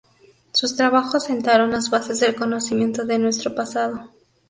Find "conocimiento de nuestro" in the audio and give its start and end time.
2.35-3.53